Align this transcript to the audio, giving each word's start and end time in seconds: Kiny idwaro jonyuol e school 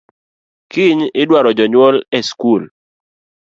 Kiny 0.71 1.01
idwaro 1.21 1.49
jonyuol 1.57 1.95
e 2.17 2.19
school 2.29 2.63